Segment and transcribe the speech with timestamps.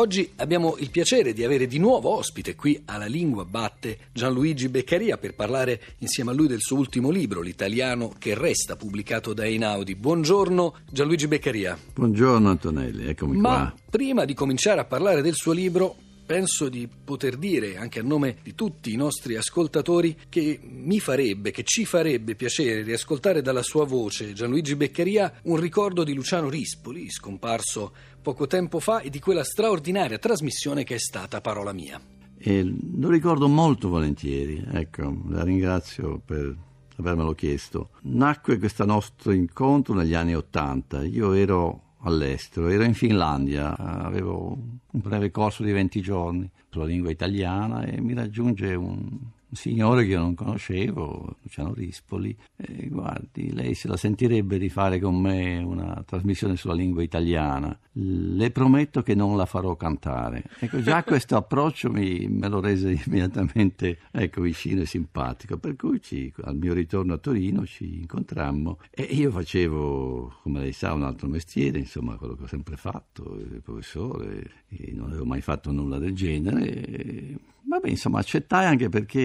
[0.00, 5.18] Oggi abbiamo il piacere di avere di nuovo ospite qui alla Lingua Batte Gianluigi Beccaria
[5.18, 9.94] per parlare insieme a lui del suo ultimo libro, L'italiano che resta, pubblicato da Einaudi.
[9.96, 11.78] Buongiorno Gianluigi Beccaria.
[11.92, 13.74] Buongiorno Antonelli, eccomi Ma qua.
[13.90, 15.96] prima di cominciare a parlare del suo libro,
[16.30, 21.50] penso di poter dire, anche a nome di tutti i nostri ascoltatori, che mi farebbe,
[21.50, 27.10] che ci farebbe piacere riascoltare dalla sua voce, Gianluigi Beccaria, un ricordo di Luciano Rispoli,
[27.10, 32.00] scomparso poco tempo fa, e di quella straordinaria trasmissione che è stata Parola Mia.
[32.38, 36.56] E lo ricordo molto volentieri, ecco, la ringrazio per
[36.94, 37.90] avermelo chiesto.
[38.02, 44.56] Nacque questo nostro incontro negli anni Ottanta, io ero all'estero, ero in Finlandia, avevo
[44.90, 49.18] un breve corso di 20 giorni sulla lingua italiana e mi raggiunge un,
[49.50, 54.68] un signore che io non conoscevo, Luciano Rispoli, e guardi, lei se la sentirebbe di
[54.68, 60.44] fare con me una trasmissione sulla lingua italiana, le prometto che non la farò cantare.
[60.60, 66.00] Ecco, già questo approccio mi, me lo rese immediatamente ecco, vicino e simpatico, per cui
[66.00, 71.02] ci, al mio ritorno a Torino ci incontrammo e io facevo, come lei sa, un
[71.02, 75.98] altro mestiere, insomma, quello che ho sempre fatto, il professore, non avevo mai fatto nulla
[75.98, 77.38] del genere.
[77.70, 79.20] Vabbè, insomma, accettai anche perché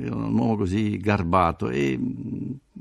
[0.00, 1.98] ero un uomo così garbato e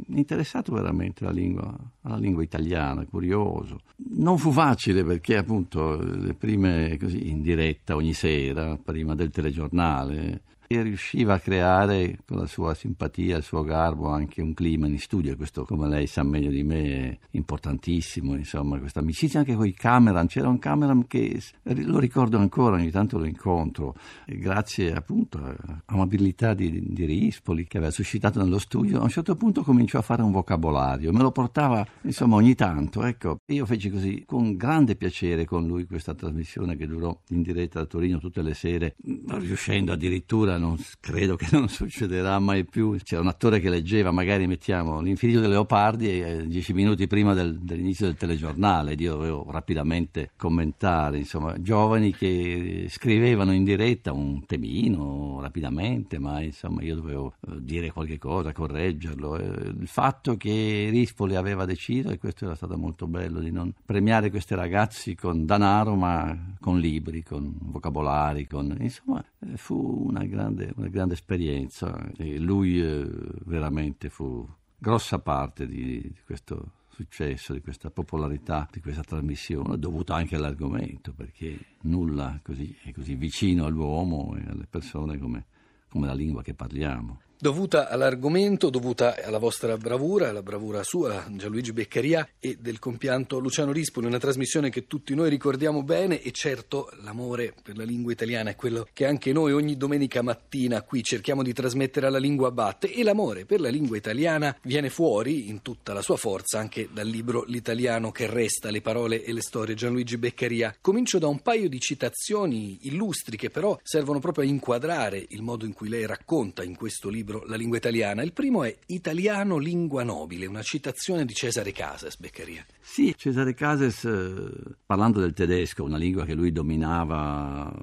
[0.08, 3.80] interessato veramente alla lingua, alla lingua italiana, curioso.
[3.95, 10.42] Non fu facile perché appunto le prime così in diretta ogni sera, prima del telegiornale,
[10.76, 15.00] e riusciva a creare con la sua simpatia, il suo garbo anche un clima in
[15.00, 19.66] studio, questo come lei sa meglio di me è importantissimo, insomma, questa amicizia anche con
[19.66, 25.40] i Cameron, c'era un Cameron che lo ricordo ancora, ogni tanto lo incontro, grazie appunto
[25.86, 30.02] all'amabilità di, di Rispoli che aveva suscitato nello studio, a un certo punto cominciò a
[30.02, 34.96] fare un vocabolario, me lo portava insomma ogni tanto, ecco, io feci così con grande
[34.96, 38.96] piacere con lui questa trasmissione che durò in diretta da Torino tutte le sere,
[39.28, 42.97] riuscendo addirittura non, credo che non succederà mai più.
[43.03, 47.34] C'era un attore che leggeva, magari mettiamo l'infinito dei leopardi e eh, dieci minuti prima
[47.34, 54.46] del, dell'inizio del telegiornale, io dovevo rapidamente commentare, insomma, giovani che scrivevano in diretta un
[54.46, 59.35] temino rapidamente, ma insomma io dovevo eh, dire qualche cosa, correggerlo.
[59.35, 64.29] Il fatto che Rispoli aveva deciso, e questo era stato molto bello, di non premiare
[64.29, 70.42] questi ragazzi con denaro, ma con libri, con vocabolari, con, insomma, eh, fu una grande
[70.44, 73.08] grande, una grande esperienza e lui eh,
[73.46, 80.14] veramente fu grossa parte di, di questo successo, di questa popolarità di questa trasmissione, dovuta
[80.14, 85.46] anche all'argomento, perché nulla così, è così vicino all'uomo e alle persone come,
[85.90, 91.74] come la lingua che parliamo dovuta all'argomento, dovuta alla vostra bravura, alla bravura sua, Gianluigi
[91.74, 96.90] Beccaria, e del compianto Luciano Rispoli, una trasmissione che tutti noi ricordiamo bene e certo
[97.02, 101.44] l'amore per la lingua italiana è quello che anche noi ogni domenica mattina qui cerchiamo
[101.44, 105.92] di trasmettere alla lingua batte e l'amore per la lingua italiana viene fuori in tutta
[105.92, 110.16] la sua forza anche dal libro L'italiano che resta, le parole e le storie Gianluigi
[110.16, 110.74] Beccaria.
[110.80, 115.66] Comincio da un paio di citazioni illustri che però servono proprio a inquadrare il modo
[115.66, 118.22] in cui lei racconta in questo libro libro La lingua italiana.
[118.22, 122.64] Il primo è Italiano lingua nobile, una citazione di Cesare Cases, Beccaria.
[122.80, 127.74] Sì, Cesare Cases, eh, parlando del tedesco, una lingua che lui dominava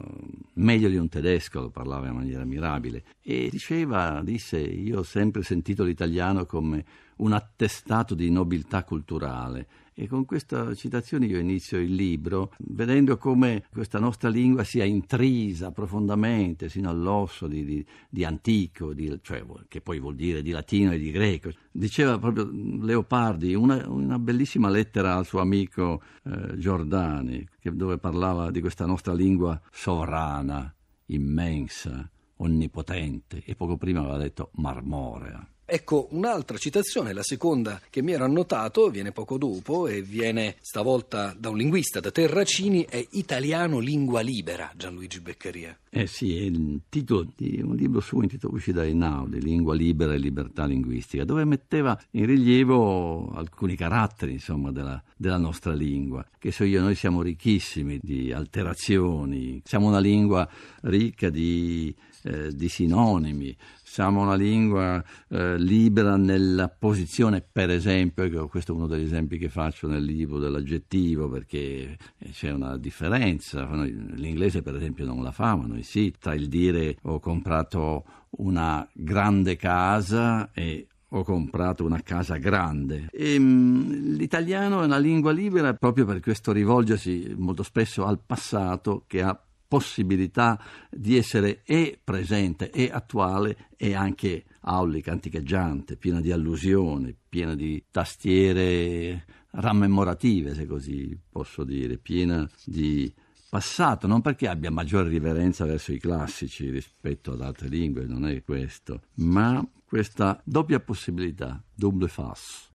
[0.55, 5.43] meglio di un tedesco, lo parlava in maniera mirabile, e diceva, disse, io ho sempre
[5.43, 6.85] sentito l'italiano come
[7.21, 9.67] un attestato di nobiltà culturale
[10.01, 15.73] e con questa citazione io inizio il libro vedendo come questa nostra lingua sia intrisa
[15.73, 20.93] profondamente sino all'osso di, di, di antico, di, cioè, che poi vuol dire di latino
[20.93, 21.51] e di greco.
[21.71, 28.51] Diceva proprio Leopardi, una, una bellissima lettera al suo amico eh, Giordani, che, dove parlava
[28.51, 30.75] di questa nostra lingua sovrana,
[31.07, 35.47] immensa, onnipotente, e poco prima aveva detto marmorea.
[35.73, 41.33] Ecco, un'altra citazione, la seconda che mi ero annotato, viene poco dopo e viene stavolta
[41.39, 45.79] da un linguista, da Terracini, è Italiano lingua libera, Gianluigi Beccaria.
[45.89, 50.13] Eh sì, è il titolo di un libro suo intitolato uscito da Einaudi, Lingua libera
[50.13, 56.51] e libertà linguistica, dove metteva in rilievo alcuni caratteri, insomma, della, della nostra lingua, che
[56.51, 60.49] so io, noi siamo ricchissimi di alterazioni, siamo una lingua
[60.81, 68.73] ricca di eh, di sinonimi, siamo una lingua eh, libera nella posizione, per esempio, questo
[68.73, 74.63] è uno degli esempi che faccio nel libro dell'aggettivo, perché eh, c'è una differenza, l'inglese
[74.63, 79.57] per esempio non la fa, ma noi sì, tra il dire ho comprato una grande
[79.57, 83.09] casa e ho comprato una casa grande.
[83.11, 89.05] E, mh, l'italiano è una lingua libera proprio per questo rivolgersi molto spesso al passato
[89.07, 89.39] che ha
[89.71, 97.55] possibilità di essere e presente e attuale e anche aulica, anticheggiante, piena di allusioni, piena
[97.55, 103.15] di tastiere rammemorative, se così posso dire, piena di
[103.49, 108.43] passato, non perché abbia maggiore riverenza verso i classici rispetto ad altre lingue, non è
[108.43, 112.70] questo, ma questa doppia possibilità, double face.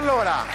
[0.00, 0.46] Allora,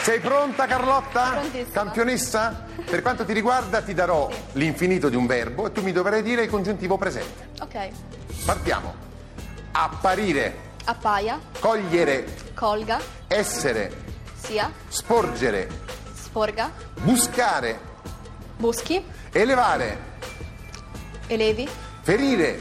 [0.00, 1.42] sei pronta Carlotta?
[1.70, 2.64] Campionessa?
[2.88, 6.44] Per quanto ti riguarda ti darò l'infinito di un verbo e tu mi dovrai dire
[6.44, 7.50] il congiuntivo presente.
[7.60, 7.88] Ok.
[8.46, 8.94] Partiamo.
[9.72, 13.92] Apparire, Appaia, cogliere, colga, essere,
[14.34, 15.68] sia, sporgere,
[16.14, 17.78] sporga, buscare,
[18.56, 19.98] buschi, elevare,
[21.26, 21.68] elevi,
[22.00, 22.58] ferire,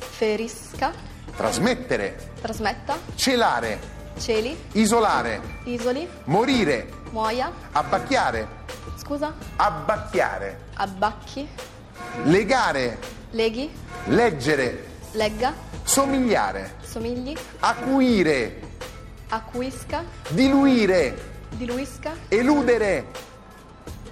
[0.00, 0.92] ferisca,
[1.36, 8.46] trasmettere, trasmetta, celare, celi, isolare, isoli, morire, muoia, abbacchiare,
[8.96, 11.48] scusa, abbacchiare, abbacchi,
[12.24, 12.98] legare,
[13.30, 13.70] leghi,
[14.06, 15.54] leggere, legga,
[15.84, 18.60] somigliare, somigli, acuire,
[19.28, 23.06] acquisca, diluire, diluisca, eludere,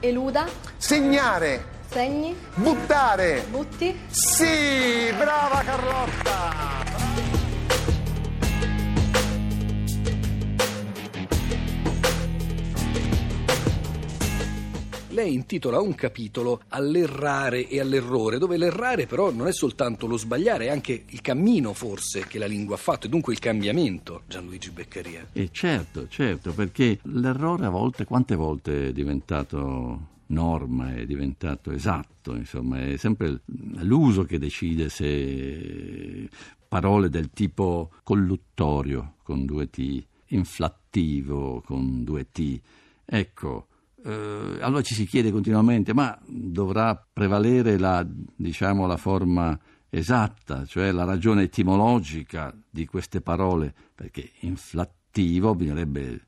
[0.01, 3.45] eluda, segnare, segni, buttare.
[3.51, 6.76] butti, Sì, brava Carlotta!
[15.17, 20.67] Lei intitola un capitolo all'errare e all'errore, dove l'errare però non è soltanto lo sbagliare,
[20.67, 24.69] è anche il cammino forse che la lingua ha fatto e dunque il cambiamento, Gianluigi
[24.73, 25.29] Beccaria.
[25.33, 32.35] E certo, certo, perché l'errore a volte, quante volte è diventato norma, è diventato esatto,
[32.35, 36.29] insomma, è sempre l'uso che decide se
[36.69, 42.61] parole del tipo colluttorio con due T, inflattivo con due T,
[43.03, 43.69] ecco,
[44.07, 49.59] eh, allora ci si chiede continuamente, ma dovrà prevalere la, diciamo, la forma
[49.89, 56.21] esatta, cioè la ragione etimologica di queste parole, perché inflattivo bisognerebbe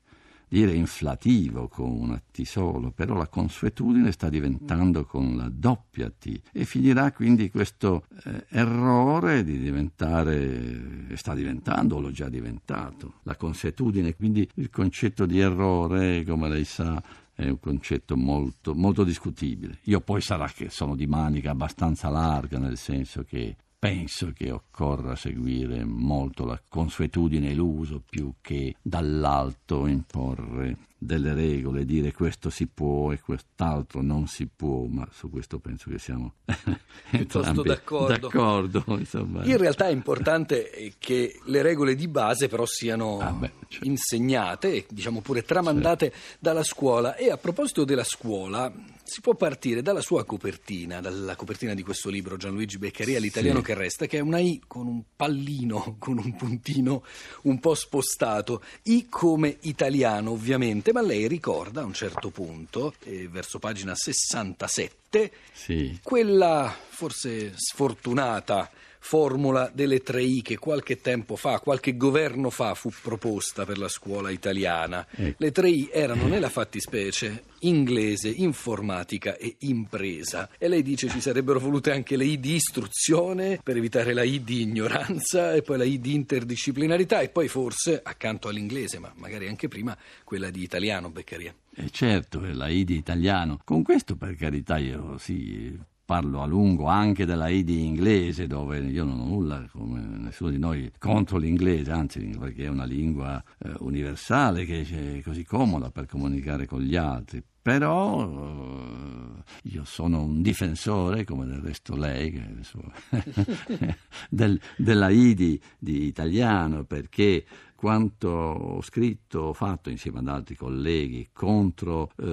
[0.49, 6.41] dire inflativo con una T solo, però la consuetudine sta diventando con la doppia T.
[6.51, 13.35] E finirà quindi questo eh, errore di diventare, sta diventando o l'ho già diventato, la
[13.35, 17.01] consuetudine, quindi il concetto di errore, come lei sa,
[17.39, 19.79] è un concetto molto, molto discutibile.
[19.83, 25.15] Io poi sarà che sono di manica abbastanza larga, nel senso che penso che occorra
[25.15, 32.67] seguire molto la consuetudine e l'uso più che dall'alto imporre delle regole, dire questo si
[32.67, 36.33] può e quest'altro non si può, ma su questo penso che siamo
[37.09, 38.17] Piuttosto d'accordo.
[38.27, 39.45] d'accordo, insomma.
[39.45, 43.87] In realtà è importante che le regole di base però siano Ah, beh, certo.
[43.87, 48.69] insegnate e diciamo pure tramandate dalla scuola e a proposito della scuola
[49.09, 53.65] si può partire dalla sua copertina, dalla copertina di questo libro Gianluigi Beccaria, L'italiano Sì.
[53.65, 57.03] che resta, che è una I con un pallino, con un puntino
[57.43, 63.27] un po' spostato, I come italiano ovviamente, ma lei ricorda a un certo punto, eh,
[63.27, 65.99] verso pagina 67, Sì.
[66.03, 72.91] quella forse sfortunata formula delle tre I che qualche tempo fa, qualche governo fa fu
[73.01, 75.05] proposta per la scuola italiana.
[75.09, 75.35] Ecco.
[75.37, 80.49] Le tre I erano nella fattispecie inglese, informatica e impresa.
[80.57, 84.43] E lei dice ci sarebbero volute anche le I di istruzione per evitare la I
[84.43, 89.47] di ignoranza e poi la I di interdisciplinarità e poi forse accanto all'inglese, ma magari
[89.47, 91.53] anche prima, quella di italiano, Beccaria.
[91.75, 93.59] Eh, certo, è la I di italiano.
[93.63, 95.77] Con questo, per carità, io sì,
[96.09, 100.57] parlo a lungo anche della I inglese, dove io non ho nulla, come nessuno di
[100.57, 106.07] noi, contro l'inglese, anzi, perché è una lingua eh, universale che è così comoda per
[106.07, 107.43] comunicare con gli altri.
[107.69, 112.81] Però eh, io sono un difensore, come del resto lei, adesso-
[114.29, 117.45] del- della I di, di italiano, perché
[117.75, 122.25] quanto ho scritto, ho fatto insieme ad altri colleghi contro eh,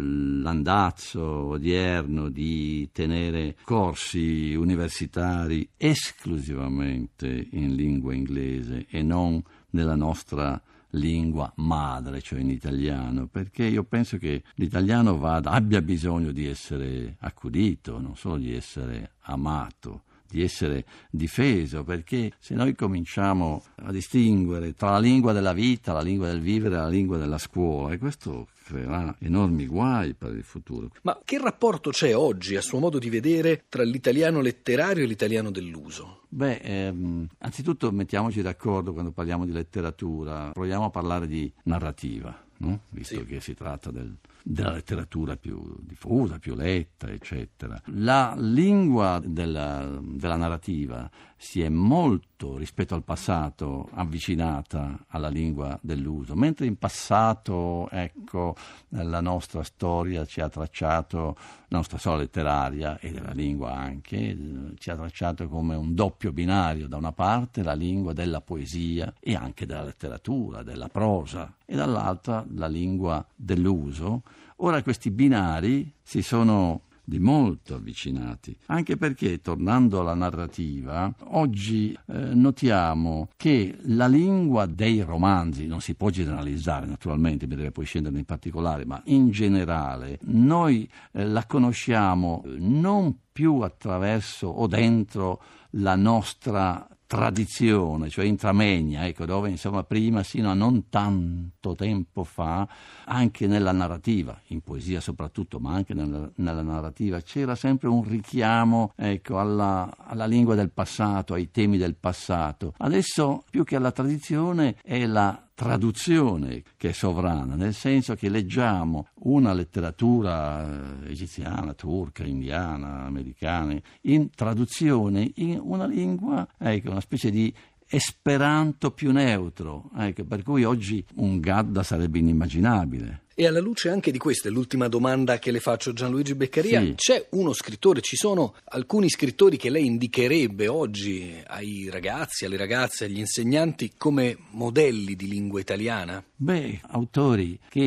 [0.00, 10.60] l'andazzo odierno di tenere corsi universitari esclusivamente in lingua inglese e non nella nostra
[10.92, 17.16] lingua madre, cioè in italiano, perché io penso che l'italiano vada, abbia bisogno di essere
[17.20, 24.72] accudito, non solo di essere amato, di essere difeso, perché se noi cominciamo a distinguere
[24.74, 27.98] tra la lingua della vita, la lingua del vivere e la lingua della scuola, e
[27.98, 30.88] questo creerà enormi guai per il futuro.
[31.02, 35.50] Ma che rapporto c'è oggi, a suo modo di vedere, tra l'italiano letterario e l'italiano
[35.50, 36.22] dell'uso?
[36.28, 42.80] Beh, ehm, anzitutto mettiamoci d'accordo quando parliamo di letteratura, proviamo a parlare di narrativa, no?
[42.90, 43.24] visto Sì.
[43.26, 47.80] che si tratta del- della letteratura più diffusa, più letta, eccetera.
[47.86, 56.36] La lingua della, della narrativa si è molto, rispetto al passato, avvicinata alla lingua dell'uso,
[56.36, 58.54] mentre in passato, ecco,
[58.90, 64.36] la nostra storia ci ha tracciato, la nostra storia letteraria e della lingua anche,
[64.78, 69.34] ci ha tracciato come un doppio binario, da una parte la lingua della poesia e
[69.34, 74.22] anche della letteratura, della prosa, e dall'altra la lingua dell'uso.
[74.64, 82.12] Ora questi binari si sono di molto avvicinati, anche perché, tornando alla narrativa, oggi eh,
[82.32, 88.24] notiamo che la lingua dei romanzi, non si può generalizzare naturalmente, bisogna poi scendere in
[88.24, 96.86] particolare, ma in generale noi eh, la conosciamo non più attraverso o dentro la nostra
[97.12, 102.66] tradizione, cioè intramegna, ecco, dove insomma prima, sino a non tanto tempo fa,
[103.04, 108.94] anche nella narrativa, in poesia soprattutto, ma anche nella, nella narrativa, c'era sempre un richiamo
[108.96, 112.72] ecco, alla, alla lingua del passato, ai temi del passato.
[112.78, 119.06] Adesso più che alla tradizione è la traduzione che è sovrana, nel senso che leggiamo
[119.20, 127.30] una letteratura eh, egiziana, turca, indiana, americana, in traduzione in una lingua, ecco, una specie
[127.30, 127.54] di
[127.88, 133.20] esperanto più neutro, ecco, per cui oggi un Gadda sarebbe inimmaginabile.
[133.34, 136.94] E alla luce anche di questa, l'ultima domanda che le faccio Gianluigi Beccaria, Sì.
[136.96, 143.06] c'è uno scrittore, ci sono alcuni scrittori che lei indicherebbe oggi ai ragazzi, alle ragazze,
[143.06, 146.22] agli insegnanti come modelli di lingua italiana?
[146.36, 147.80] Beh, autori che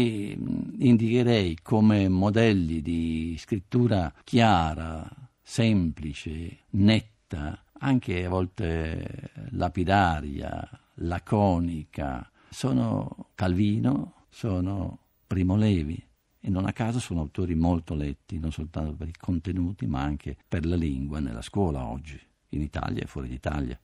[0.80, 5.08] indicherei come modelli di scrittura chiara,
[5.44, 16.04] semplice, netta, anche a volte lapidaria, laconica, sono Calvino, sono Primo Levi
[16.40, 20.36] e non a caso sono autori molto letti, non soltanto per i contenuti, ma anche
[20.48, 23.80] per la lingua nella scuola oggi, in Italia e fuori d'Italia.